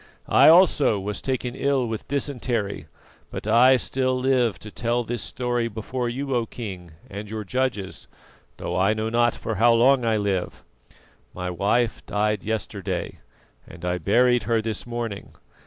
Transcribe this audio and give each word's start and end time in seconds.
I 0.27 0.49
also 0.49 0.99
was 0.99 1.21
taken 1.21 1.53
ill 1.53 1.85
with 1.85 2.07
dysentery, 2.07 2.87
but 3.29 3.45
I 3.45 3.77
still 3.77 4.19
live 4.19 4.57
to 4.57 4.71
tell 4.71 5.03
this 5.03 5.21
story 5.21 5.67
before 5.67 6.09
you, 6.09 6.33
O 6.33 6.47
King, 6.47 6.93
and 7.07 7.29
your 7.29 7.43
judges, 7.43 8.07
though 8.57 8.75
I 8.75 8.95
know 8.95 9.09
not 9.09 9.35
for 9.35 9.53
how 9.61 9.73
long 9.73 10.03
I 10.03 10.17
live. 10.17 10.63
My 11.35 11.51
wife 11.51 12.03
died 12.07 12.43
yesterday, 12.43 13.19
and 13.67 13.85
I 13.85 13.99
buried 13.99 14.45
her 14.45 14.59
this 14.59 14.87
morning. 14.87 15.35